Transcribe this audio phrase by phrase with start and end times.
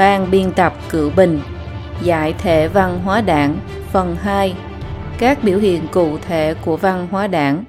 [0.00, 1.40] Ban biên tập Cựu Bình,
[2.02, 3.60] Giải thể văn hóa đảng,
[3.92, 4.54] Phần 2
[5.18, 7.64] Các biểu hiện cụ thể của văn hóa đảng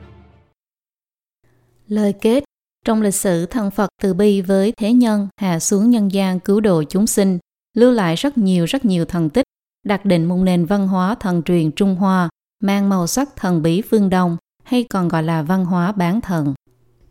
[1.88, 2.44] Lời kết,
[2.86, 6.60] Trong lịch sử thân Phật từ bi với thế nhân, hạ xuống nhân gian cứu
[6.60, 7.40] độ chúng sinh,
[7.78, 9.46] lưu lại rất nhiều rất nhiều thần tích
[9.86, 12.30] đặt định một nền văn hóa thần truyền Trung Hoa,
[12.64, 16.54] mang màu sắc thần bí phương Đông, hay còn gọi là văn hóa bán thần.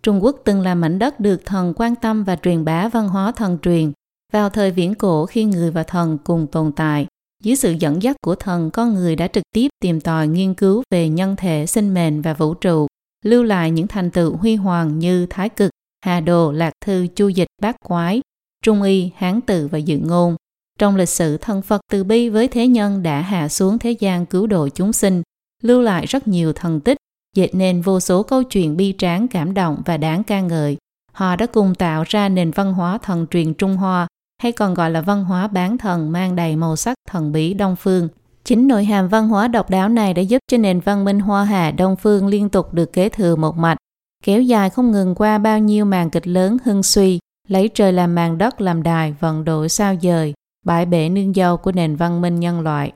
[0.02, 3.32] Trung Quốc từng là mảnh đất được thần quan tâm và truyền bá văn hóa
[3.32, 3.92] thần truyền.
[4.32, 7.06] Vào thời viễn cổ khi người và thần cùng tồn tại,
[7.42, 10.82] dưới sự dẫn dắt của thần, con người đã trực tiếp tìm tòi nghiên cứu
[10.90, 12.86] về nhân thể, sinh mệnh và vũ trụ,
[13.24, 15.70] lưu lại những thành tựu huy hoàng như Thái Cực,
[16.04, 18.20] Hà Đồ, Lạc Thư, Chu Dịch, Bát Quái,
[18.64, 20.36] Trung Y, Hán Tự và Dự Ngôn.
[20.78, 24.26] Trong lịch sử thân Phật từ bi với thế nhân đã hạ xuống thế gian
[24.26, 25.22] cứu độ chúng sinh,
[25.62, 26.96] lưu lại rất nhiều thần tích,
[27.36, 30.76] dệt nên vô số câu chuyện bi tráng cảm động và đáng ca ngợi.
[31.12, 34.06] Họ đã cùng tạo ra nền văn hóa thần truyền Trung Hoa,
[34.40, 37.76] hay còn gọi là văn hóa bán thần mang đầy màu sắc thần bí Đông
[37.76, 38.08] Phương.
[38.44, 41.44] Chính nội hàm văn hóa độc đáo này đã giúp cho nền văn minh Hoa
[41.44, 43.76] Hạ Đông Phương liên tục được kế thừa một mạch,
[44.24, 48.14] kéo dài không ngừng qua bao nhiêu màn kịch lớn hưng suy, lấy trời làm
[48.14, 50.34] màn đất làm đài, vận đổi sao dời,
[50.66, 52.92] bãi bể nương dâu của nền văn minh nhân loại.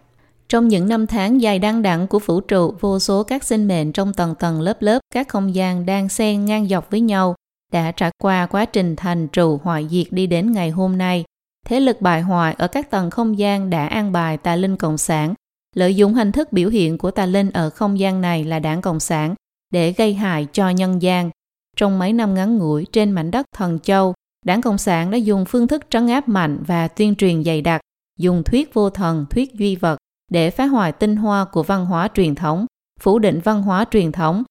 [0.49, 3.93] Trong những năm tháng dài đăng đẳng của vũ trụ, vô số các sinh mệnh
[3.93, 7.35] trong tầng tầng lớp lớp các không gian đang xen ngang dọc với nhau
[7.73, 11.25] đã trải qua quá trình thành trụ hoại diệt đi đến ngày hôm nay.
[11.65, 14.99] Thế lực bại hoại ở các tầng không gian đã an bài tà linh Cộng
[14.99, 15.35] sản,
[15.75, 18.83] lợi dụng hình thức biểu hiện của tà linh ở không gian này là đảng
[18.83, 19.35] Cộng sản
[19.71, 21.31] để gây hại cho nhân gian.
[21.77, 24.15] Trong mấy năm ngắn ngủi trên mảnh đất Thần Châu,
[24.47, 27.81] đảng Cộng sản đã dùng phương thức trấn áp mạnh và tuyên truyền dày đặc,
[28.19, 29.97] dùng thuyết vô thần, thuyết duy vật
[30.31, 32.67] để phá hoại tinh hoa của văn hóa truyền thống,
[33.01, 34.43] phủ định văn hóa truyền thống,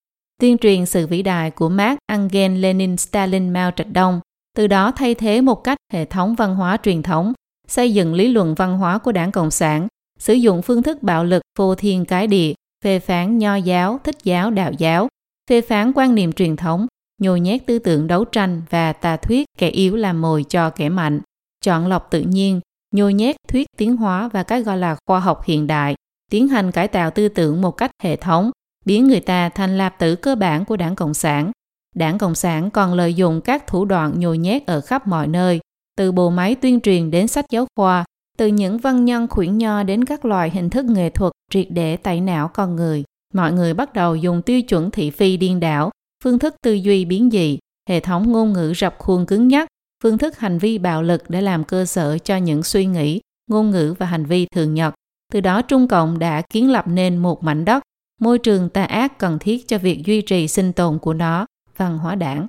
[0.41, 4.19] tuyên truyền sự vĩ đại của Mark Engel Lenin Stalin Mao Trạch Đông,
[4.57, 7.33] từ đó thay thế một cách hệ thống văn hóa truyền thống,
[7.67, 9.87] xây dựng lý luận văn hóa của đảng Cộng sản,
[10.19, 14.17] sử dụng phương thức bạo lực vô thiên cái địa, phê phán nho giáo, thích
[14.23, 15.07] giáo, đạo giáo,
[15.50, 16.88] phê phán quan niệm truyền thống,
[17.22, 20.89] nhồi nhét tư tưởng đấu tranh và tà thuyết kẻ yếu làm mồi cho kẻ
[20.89, 21.22] mạnh,
[21.66, 22.59] chọn lọc tự nhiên,
[22.95, 25.95] nhồi nhét thuyết tiến hóa và cái gọi là khoa học hiện đại,
[26.31, 28.51] tiến hành cải tạo tư tưởng một cách hệ thống,
[28.85, 31.51] biến người ta thành lạp tử cơ bản của đảng Cộng sản.
[31.93, 35.59] Đảng Cộng sản còn lợi dụng các thủ đoạn nhồi nhét ở khắp mọi nơi,
[35.97, 38.05] từ bộ máy tuyên truyền đến sách giáo khoa,
[38.37, 41.97] từ những văn nhân khuyển nho đến các loại hình thức nghệ thuật triệt để
[41.97, 43.03] tẩy não con người.
[43.33, 45.91] Mọi người bắt đầu dùng tiêu chuẩn thị phi điên đảo,
[46.23, 47.59] phương thức tư duy biến dị,
[47.89, 49.67] hệ thống ngôn ngữ rập khuôn cứng nhắc,
[50.03, 53.71] phương thức hành vi bạo lực để làm cơ sở cho những suy nghĩ, ngôn
[53.71, 54.93] ngữ và hành vi thường nhật.
[55.33, 57.83] Từ đó Trung Cộng đã kiến lập nên một mảnh đất,
[58.19, 61.45] môi trường tà ác cần thiết cho việc duy trì sinh tồn của nó,
[61.78, 62.47] văn hóa đảng.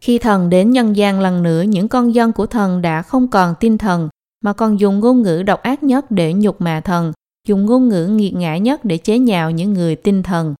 [0.00, 3.54] Khi thần đến nhân gian lần nữa, những con dân của thần đã không còn
[3.60, 4.08] tin thần,
[4.44, 7.12] mà còn dùng ngôn ngữ độc ác nhất để nhục mạ thần,
[7.48, 10.54] dùng ngôn ngữ nghiệt ngã nhất để chế nhạo những người tin thần.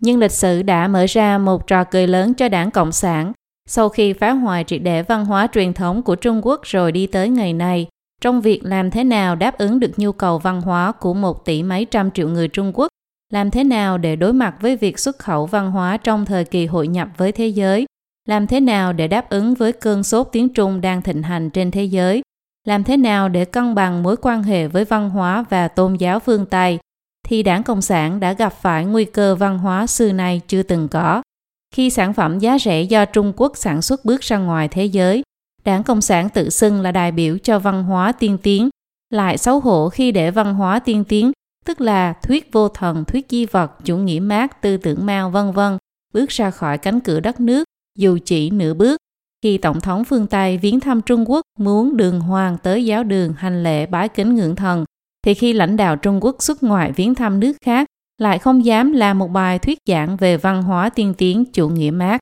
[0.00, 3.32] Nhưng lịch sử đã mở ra một trò cười lớn cho đảng Cộng sản.
[3.68, 7.06] Sau khi phá hoại triệt để văn hóa truyền thống của Trung Quốc rồi đi
[7.06, 7.86] tới ngày nay,
[8.20, 11.62] trong việc làm thế nào đáp ứng được nhu cầu văn hóa của một tỷ
[11.62, 12.88] mấy trăm triệu người Trung Quốc,
[13.34, 16.66] làm thế nào để đối mặt với việc xuất khẩu văn hóa trong thời kỳ
[16.66, 17.86] hội nhập với thế giới,
[18.28, 21.70] làm thế nào để đáp ứng với cơn sốt tiếng Trung đang thịnh hành trên
[21.70, 22.22] thế giới,
[22.66, 26.20] làm thế nào để cân bằng mối quan hệ với văn hóa và tôn giáo
[26.20, 26.78] phương Tây,
[27.28, 30.88] thì đảng Cộng sản đã gặp phải nguy cơ văn hóa xưa nay chưa từng
[30.88, 31.22] có.
[31.74, 35.22] Khi sản phẩm giá rẻ do Trung Quốc sản xuất bước ra ngoài thế giới,
[35.64, 38.68] đảng Cộng sản tự xưng là đại biểu cho văn hóa tiên tiến,
[39.10, 41.32] lại xấu hổ khi để văn hóa tiên tiến,
[41.64, 45.52] tức là thuyết vô thần, thuyết di vật, chủ nghĩa mát, tư tưởng Mao vân
[45.52, 45.78] vân,
[46.14, 47.64] bước ra khỏi cánh cửa đất nước,
[47.98, 48.96] dù chỉ nửa bước.
[49.42, 53.32] Khi Tổng thống phương Tây viếng thăm Trung Quốc muốn đường hoàng tới giáo đường
[53.36, 54.84] hành lễ bái kính ngưỡng thần,
[55.26, 57.86] thì khi lãnh đạo Trung Quốc xuất ngoại viếng thăm nước khác,
[58.18, 61.90] lại không dám làm một bài thuyết giảng về văn hóa tiên tiến chủ nghĩa
[61.90, 62.20] mát.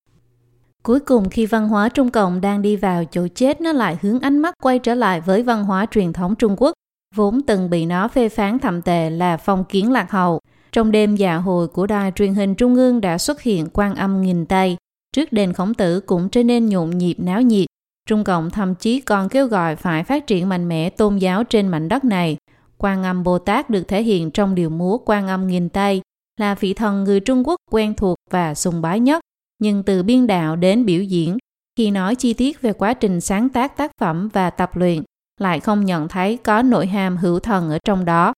[0.82, 4.20] Cuối cùng khi văn hóa Trung Cộng đang đi vào chỗ chết nó lại hướng
[4.20, 6.72] ánh mắt quay trở lại với văn hóa truyền thống Trung Quốc,
[7.14, 10.40] vốn từng bị nó phê phán thậm tệ là phong kiến lạc hậu.
[10.72, 14.22] Trong đêm dạ hồi của đài truyền hình Trung ương đã xuất hiện quan âm
[14.22, 14.76] nghìn tay,
[15.16, 17.66] trước đền khổng tử cũng trở nên nhộn nhịp náo nhiệt.
[18.08, 21.68] Trung Cộng thậm chí còn kêu gọi phải phát triển mạnh mẽ tôn giáo trên
[21.68, 22.36] mảnh đất này.
[22.78, 26.00] Quan âm Bồ Tát được thể hiện trong điều múa Quan âm nghìn tay,
[26.40, 29.20] là vị thần người Trung Quốc quen thuộc và sùng bái nhất
[29.62, 31.38] nhưng từ biên đạo đến biểu diễn,
[31.76, 35.02] khi nói chi tiết về quá trình sáng tác tác phẩm và tập luyện,
[35.40, 38.32] lại không nhận thấy có nội hàm hữu thần ở trong đó.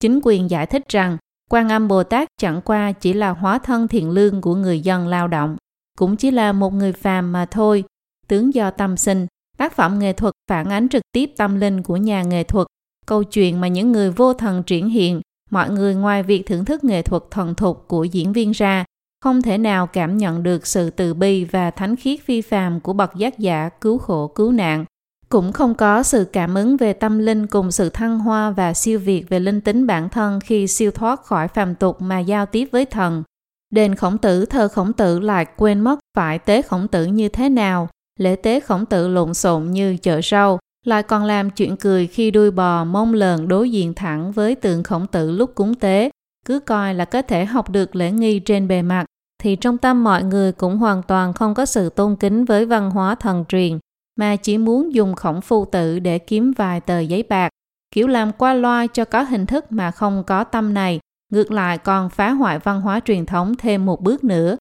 [0.00, 1.16] Chính quyền giải thích rằng,
[1.50, 5.08] Quan Âm Bồ Tát chẳng qua chỉ là hóa thân thiện lương của người dân
[5.08, 5.56] lao động,
[5.98, 7.84] cũng chỉ là một người phàm mà thôi.
[8.28, 9.26] Tướng do tâm sinh,
[9.56, 12.66] Tác phẩm nghệ thuật phản ánh trực tiếp tâm linh của nhà nghệ thuật,
[13.06, 15.20] câu chuyện mà những người vô thần triển hiện,
[15.50, 18.84] mọi người ngoài việc thưởng thức nghệ thuật thuần thục của diễn viên ra,
[19.20, 22.92] không thể nào cảm nhận được sự từ bi và thánh khiết phi phàm của
[22.92, 24.84] bậc giác giả cứu khổ cứu nạn.
[25.28, 28.98] Cũng không có sự cảm ứng về tâm linh cùng sự thăng hoa và siêu
[28.98, 32.68] việt về linh tính bản thân khi siêu thoát khỏi phàm tục mà giao tiếp
[32.72, 33.22] với thần.
[33.70, 37.48] Đền khổng tử thờ khổng tử lại quên mất phải tế khổng tử như thế
[37.48, 37.88] nào,
[38.18, 42.30] lễ tế khổng tử lộn xộn như chợ rau, lại còn làm chuyện cười khi
[42.30, 46.10] đuôi bò mông lờn đối diện thẳng với tượng khổng tử lúc cúng tế,
[46.46, 49.04] cứ coi là có thể học được lễ nghi trên bề mặt,
[49.42, 52.90] thì trong tâm mọi người cũng hoàn toàn không có sự tôn kính với văn
[52.90, 53.78] hóa thần truyền,
[54.16, 57.48] mà chỉ muốn dùng khổng phu tử để kiếm vài tờ giấy bạc,
[57.94, 61.00] kiểu làm qua loa cho có hình thức mà không có tâm này,
[61.32, 64.56] ngược lại còn phá hoại văn hóa truyền thống thêm một bước nữa.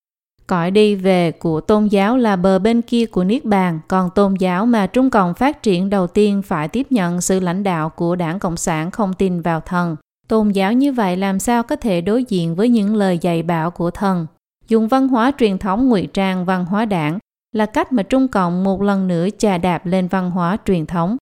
[0.47, 4.33] Cõi đi về của tôn giáo là bờ bên kia của Niết Bàn, còn tôn
[4.39, 8.15] giáo mà Trung Cộng phát triển đầu tiên phải tiếp nhận sự lãnh đạo của
[8.15, 9.95] đảng Cộng sản không tin vào thần.
[10.27, 13.71] Tôn giáo như vậy làm sao có thể đối diện với những lời dạy bảo
[13.71, 14.27] của thần?
[14.67, 17.19] Dùng văn hóa truyền thống ngụy trang văn hóa đảng
[17.53, 21.17] là cách mà Trung Cộng một lần nữa chà đạp lên văn hóa truyền thống.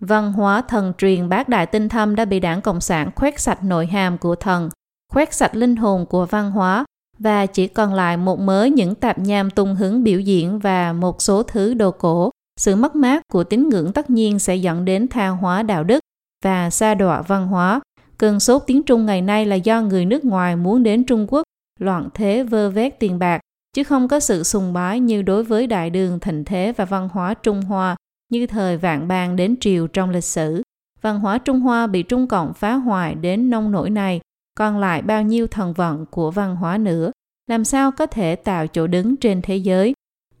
[0.00, 3.64] Văn hóa thần truyền bác đại tinh thâm đã bị đảng Cộng sản khoét sạch
[3.64, 4.70] nội hàm của thần,
[5.12, 6.84] khoét sạch linh hồn của văn hóa
[7.18, 11.22] và chỉ còn lại một mớ những tạp nham tung hứng biểu diễn và một
[11.22, 12.30] số thứ đồ cổ.
[12.60, 16.00] Sự mất mát của tín ngưỡng tất nhiên sẽ dẫn đến tha hóa đạo đức
[16.44, 17.80] và xa đọa văn hóa.
[18.18, 21.42] Cơn sốt tiếng Trung ngày nay là do người nước ngoài muốn đến Trung Quốc
[21.80, 23.40] loạn thế vơ vét tiền bạc,
[23.76, 27.08] chứ không có sự sùng bái như đối với đại đường thịnh thế và văn
[27.12, 27.96] hóa Trung Hoa
[28.28, 30.62] như thời vạn bang đến triều trong lịch sử.
[31.00, 34.20] Văn hóa Trung Hoa bị Trung Cộng phá hoại đến nông nổi này,
[34.58, 37.12] còn lại bao nhiêu thần vận của văn hóa nữa,
[37.46, 39.94] làm sao có thể tạo chỗ đứng trên thế giới.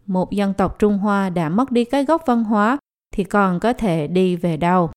[0.06, 2.78] Một dân tộc Trung Hoa đã mất đi cái gốc văn hóa
[3.14, 4.90] thì còn có thể đi về đâu.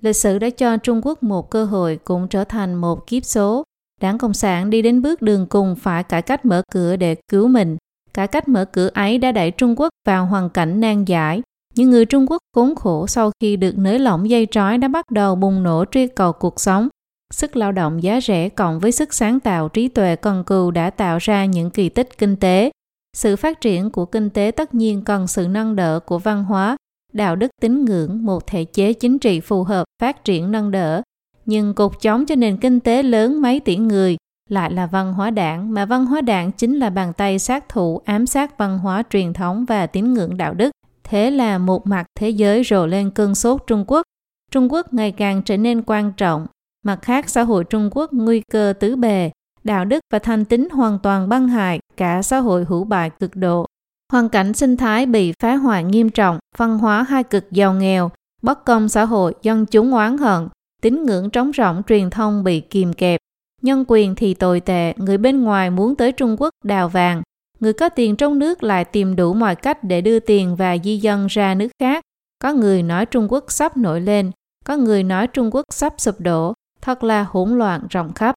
[0.00, 3.64] Lịch sử đã cho Trung Quốc một cơ hội cũng trở thành một kiếp số.
[4.02, 7.48] Đảng Cộng sản đi đến bước đường cùng phải cải cách mở cửa để cứu
[7.48, 7.76] mình.
[8.14, 11.42] Cải cách mở cửa ấy đã đẩy Trung Quốc vào hoàn cảnh nan giải.
[11.74, 15.10] Những người Trung Quốc khốn khổ sau khi được nới lỏng dây trói đã bắt
[15.10, 16.88] đầu bùng nổ truy cầu cuộc sống
[17.32, 20.90] Sức lao động giá rẻ cộng với sức sáng tạo trí tuệ cần cù đã
[20.90, 22.70] tạo ra những kỳ tích kinh tế.
[23.16, 26.76] Sự phát triển của kinh tế tất nhiên cần sự nâng đỡ của văn hóa,
[27.12, 31.02] đạo đức tín ngưỡng, một thể chế chính trị phù hợp phát triển nâng đỡ.
[31.46, 34.16] Nhưng cột chống cho nền kinh tế lớn mấy tỷ người
[34.50, 38.00] lại là văn hóa đảng, mà văn hóa đảng chính là bàn tay sát thủ
[38.04, 40.70] ám sát văn hóa truyền thống và tín ngưỡng đạo đức.
[41.04, 44.02] Thế là một mặt thế giới rồ lên cơn sốt Trung Quốc.
[44.50, 46.46] Trung Quốc ngày càng trở nên quan trọng,
[46.84, 49.30] Mặt khác, xã hội Trung Quốc nguy cơ tứ bề,
[49.64, 53.36] đạo đức và thanh tính hoàn toàn băng hại, cả xã hội hữu bại cực
[53.36, 53.66] độ.
[54.12, 58.10] Hoàn cảnh sinh thái bị phá hoại nghiêm trọng, văn hóa hai cực giàu nghèo,
[58.42, 60.48] bất công xã hội, dân chúng oán hận,
[60.82, 63.20] tín ngưỡng trống rỗng truyền thông bị kìm kẹp.
[63.62, 67.22] Nhân quyền thì tồi tệ, người bên ngoài muốn tới Trung Quốc đào vàng,
[67.60, 70.96] người có tiền trong nước lại tìm đủ mọi cách để đưa tiền và di
[70.96, 72.02] dân ra nước khác.
[72.42, 74.30] Có người nói Trung Quốc sắp nổi lên,
[74.64, 78.34] có người nói Trung Quốc sắp sụp đổ, thật là hỗn loạn rộng khắp.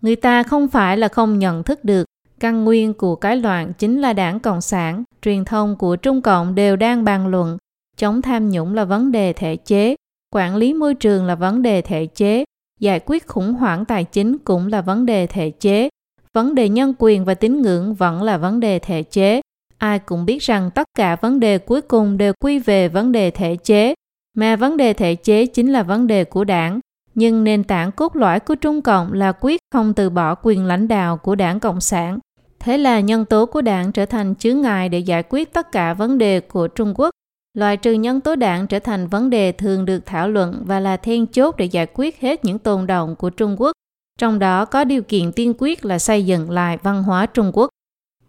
[0.00, 2.04] Người ta không phải là không nhận thức được,
[2.40, 6.54] căn nguyên của cái loạn chính là đảng Cộng sản, truyền thông của Trung Cộng
[6.54, 7.58] đều đang bàn luận,
[7.96, 9.96] chống tham nhũng là vấn đề thể chế,
[10.30, 12.44] quản lý môi trường là vấn đề thể chế,
[12.80, 15.88] giải quyết khủng hoảng tài chính cũng là vấn đề thể chế,
[16.34, 19.40] vấn đề nhân quyền và tín ngưỡng vẫn là vấn đề thể chế.
[19.78, 23.30] Ai cũng biết rằng tất cả vấn đề cuối cùng đều quy về vấn đề
[23.30, 23.94] thể chế,
[24.36, 26.80] mà vấn đề thể chế chính là vấn đề của đảng,
[27.14, 30.88] nhưng nền tảng cốt lõi của Trung Cộng là quyết không từ bỏ quyền lãnh
[30.88, 32.18] đạo của đảng Cộng sản.
[32.60, 35.94] Thế là nhân tố của đảng trở thành chướng ngại để giải quyết tất cả
[35.94, 37.10] vấn đề của Trung Quốc.
[37.54, 40.96] Loại trừ nhân tố đảng trở thành vấn đề thường được thảo luận và là
[40.96, 43.72] then chốt để giải quyết hết những tồn động của Trung Quốc.
[44.18, 47.68] Trong đó có điều kiện tiên quyết là xây dựng lại văn hóa Trung Quốc.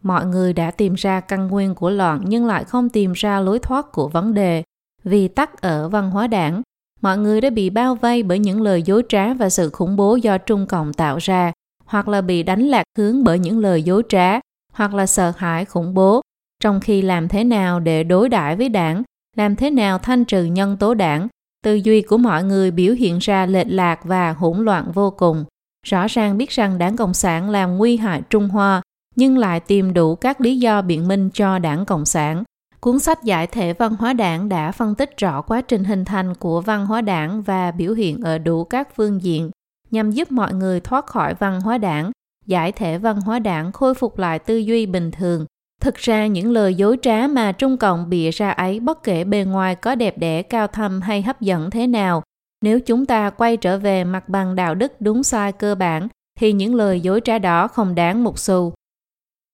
[0.02, 3.60] Mọi người đã tìm ra căn nguyên của loạn nhưng lại không tìm ra lối
[3.60, 4.64] thoát của vấn đề
[5.04, 6.62] vì tắc ở văn hóa đảng
[7.02, 10.16] mọi người đã bị bao vây bởi những lời dối trá và sự khủng bố
[10.16, 11.52] do Trung Cộng tạo ra,
[11.86, 14.40] hoặc là bị đánh lạc hướng bởi những lời dối trá,
[14.74, 16.22] hoặc là sợ hãi khủng bố.
[16.64, 19.04] Trong khi làm thế nào để đối đãi với đảng,
[19.38, 21.28] làm thế nào thanh trừ nhân tố đảng,
[21.64, 25.46] tư duy của mọi người biểu hiện ra lệch lạc và hỗn loạn vô cùng.
[25.88, 28.82] Rõ ràng biết rằng đảng Cộng sản làm nguy hại Trung Hoa,
[29.16, 32.44] nhưng lại tìm đủ các lý do biện minh cho đảng Cộng sản.
[32.80, 36.36] Cuốn sách Giải thể văn hóa đảng đã phân tích rõ quá trình hình thành
[36.36, 39.52] của văn hóa đảng và biểu hiện ở đủ các phương diện
[39.92, 42.12] nhằm giúp mọi người thoát khỏi văn hóa đảng,
[42.46, 45.46] giải thể văn hóa đảng khôi phục lại tư duy bình thường,
[45.82, 49.44] Thực ra những lời dối trá mà Trung Cộng bịa ra ấy bất kể bề
[49.44, 52.24] ngoài có đẹp đẽ cao thâm hay hấp dẫn thế nào,
[52.64, 56.08] nếu chúng ta quay trở về mặt bằng đạo đức đúng sai cơ bản
[56.40, 58.74] thì những lời dối trá đó không đáng một xu.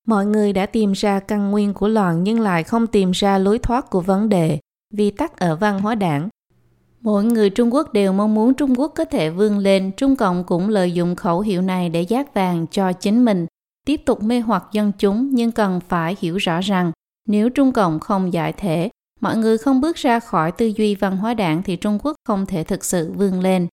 [0.07, 3.59] Mọi người đã tìm ra căn nguyên của loạn nhưng lại không tìm ra lối
[3.59, 4.59] thoát của vấn đề
[4.93, 6.29] vì tắc ở văn hóa đảng.
[7.01, 10.43] Mỗi người Trung Quốc đều mong muốn Trung Quốc có thể vươn lên, Trung Cộng
[10.43, 13.45] cũng lợi dụng khẩu hiệu này để giác vàng cho chính mình,
[13.87, 16.91] tiếp tục mê hoặc dân chúng nhưng cần phải hiểu rõ rằng
[17.27, 18.89] nếu Trung Cộng không giải thể,
[19.19, 22.45] mọi người không bước ra khỏi tư duy văn hóa đảng thì Trung Quốc không
[22.45, 23.67] thể thực sự vươn lên.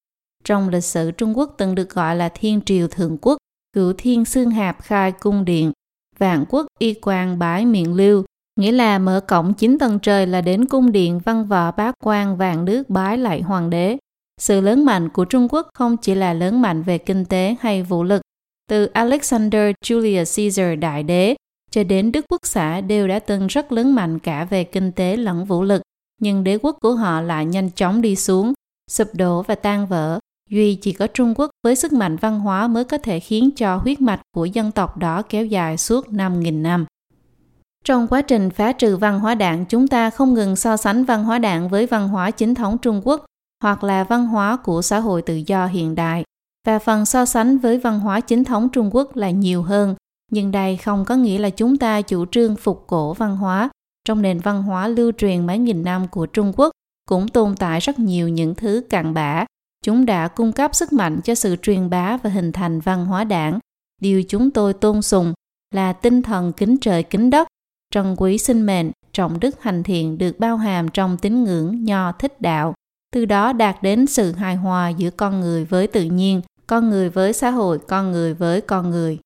[0.45, 3.39] Trong lịch sử Trung Quốc từng được gọi là Thiên Triều Thượng Quốc,
[3.73, 5.73] cửu thiên xương hạp khai cung điện,
[6.19, 8.25] vạn quốc y quan bái miệng lưu,
[8.61, 12.37] nghĩa là mở cổng chín tầng trời là đến cung điện văn võ bác quan
[12.37, 13.99] vạn nước bái lại hoàng đế.
[14.41, 17.83] Sự lớn mạnh của Trung Quốc không chỉ là lớn mạnh về kinh tế hay
[17.83, 18.23] vũ lực.
[18.71, 21.35] Từ Alexander Julius Caesar đại đế
[21.71, 25.17] cho đến Đức Quốc xã đều đã từng rất lớn mạnh cả về kinh tế
[25.17, 25.83] lẫn vũ lực,
[26.21, 28.53] nhưng đế quốc của họ lại nhanh chóng đi xuống,
[28.91, 30.19] sụp đổ và tan vỡ.
[30.51, 33.77] Duy chỉ có Trung Quốc với sức mạnh văn hóa mới có thể khiến cho
[33.77, 36.87] huyết mạch của dân tộc đó kéo dài suốt 5.000 năm.
[37.85, 41.25] Trong quá trình phá trừ văn hóa đảng, chúng ta không ngừng so sánh văn
[41.25, 43.25] hóa đảng với văn hóa chính thống Trung Quốc
[43.63, 46.25] hoặc là văn hóa của xã hội tự do hiện đại.
[46.65, 49.95] Và phần so sánh với văn hóa chính thống Trung Quốc là nhiều hơn,
[50.33, 53.69] nhưng đây không có nghĩa là chúng ta chủ trương phục cổ văn hóa.
[54.05, 56.71] Trong nền văn hóa lưu truyền mấy nghìn năm của Trung Quốc
[57.09, 59.45] cũng tồn tại rất nhiều những thứ cặn bã.
[59.85, 63.25] Chúng đã cung cấp sức mạnh cho sự truyền bá và hình thành văn hóa
[63.25, 63.59] đảng.
[64.01, 65.33] Điều chúng tôi tôn sùng
[65.75, 67.49] là tinh thần kính trời kính đất,
[67.95, 72.13] trân quý sinh mệnh, trọng đức hành thiện được bao hàm trong tín ngưỡng nho
[72.13, 72.75] thích đạo,
[73.13, 77.11] từ đó đạt đến sự hài hòa giữa con người với tự nhiên, con người
[77.11, 79.19] với xã hội, con người với con người.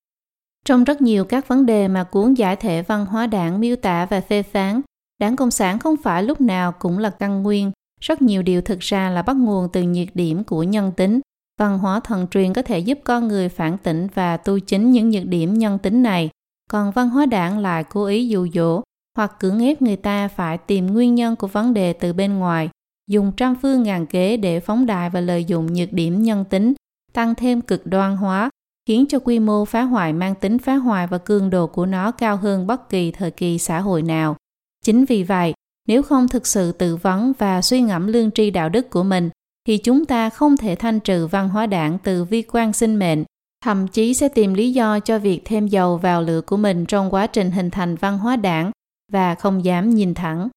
[0.64, 4.06] Trong rất nhiều các vấn đề mà cuốn giải thể văn hóa đảng miêu tả
[4.10, 4.80] và phê phán,
[5.20, 7.72] đảng Cộng sản không phải lúc nào cũng là căn nguyên.
[8.00, 11.20] Rất nhiều điều thực ra là bắt nguồn từ nhiệt điểm của nhân tính.
[11.60, 15.10] Văn hóa thần truyền có thể giúp con người phản tỉnh và tu chính những
[15.10, 16.30] nhược điểm nhân tính này.
[16.70, 18.82] Còn văn hóa đảng lại cố ý dụ dỗ
[19.16, 22.68] hoặc cưỡng ép người ta phải tìm nguyên nhân của vấn đề từ bên ngoài,
[23.10, 26.74] dùng trăm phương ngàn kế để phóng đại và lợi dụng nhược điểm nhân tính,
[27.12, 28.50] tăng thêm cực đoan hóa,
[28.88, 32.10] khiến cho quy mô phá hoại mang tính phá hoại và cường độ của nó
[32.10, 34.36] cao hơn bất kỳ thời kỳ xã hội nào.
[34.84, 35.54] Chính vì vậy,
[35.88, 39.30] nếu không thực sự tự vấn và suy ngẫm lương tri đạo đức của mình,
[39.66, 43.24] thì chúng ta không thể thanh trừ văn hóa đảng từ vi quan sinh mệnh,
[43.64, 47.14] thậm chí sẽ tìm lý do cho việc thêm dầu vào lửa của mình trong
[47.14, 48.70] quá trình hình thành văn hóa đảng
[49.12, 50.48] và không dám nhìn thẳng.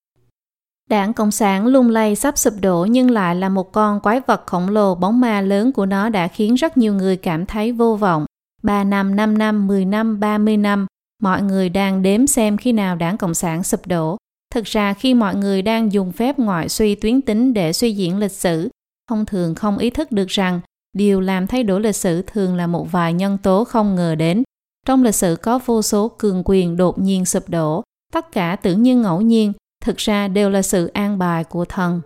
[0.92, 4.44] Đảng Cộng sản lung lay sắp sụp đổ nhưng lại là một con quái vật
[4.46, 7.96] khổng lồ bóng ma lớn của nó đã khiến rất nhiều người cảm thấy vô
[7.96, 8.26] vọng.
[8.64, 10.88] 3 năm, 5 năm, 10 năm, 30 năm,
[11.22, 14.18] mọi người đang đếm xem khi nào đảng Cộng sản sụp đổ.
[14.54, 18.18] Thực ra khi mọi người đang dùng phép ngoại suy tuyến tính để suy diễn
[18.18, 18.70] lịch sử,
[19.10, 20.62] thông thường không ý thức được rằng
[20.94, 24.44] điều làm thay đổi lịch sử thường là một vài nhân tố không ngờ đến.
[24.88, 27.84] Trong lịch sử có vô số cường quyền đột nhiên sụp đổ,
[28.14, 32.02] tất cả tưởng như ngẫu nhiên, thực ra đều là sự an bài của thần.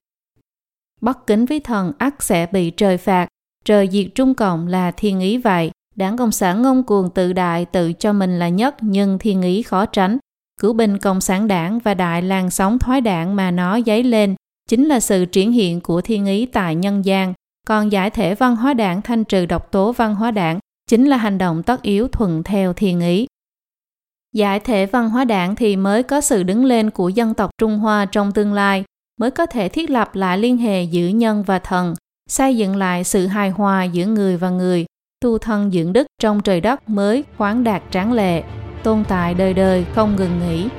[1.02, 3.28] Bất kính với thần ắt sẽ bị trời phạt,
[3.66, 5.72] trời diệt Trung Cộng là thiên ý vậy.
[5.96, 9.64] Đảng Cộng sản ngông cuồng tự đại tự cho mình là nhất nhưng thiên ý
[9.64, 10.18] khó tránh.
[10.62, 14.36] Cứu binh Cộng sản đảng và đại làn sóng thoái đảng mà nó dấy lên
[14.70, 17.34] chính là sự triển hiện của thiên ý tại nhân gian.
[17.68, 21.18] Còn giải thể văn hóa đảng thanh trừ độc tố văn hóa đảng chính là
[21.18, 23.28] hành động tất yếu thuận theo thiên ý.
[24.36, 27.80] Giải thể văn hóa đảng thì mới có sự đứng lên của dân tộc Trung
[27.80, 28.84] Hoa trong tương lai,
[29.20, 31.96] mới có thể thiết lập lại liên hệ giữa nhân và thần,
[32.30, 34.86] xây dựng lại sự hài hòa giữa người và người,
[35.22, 38.44] tu thân dưỡng đức trong trời đất mới khoáng đạt tráng lệ,
[38.84, 40.70] tồn tại đời đời không ngừng nghỉ.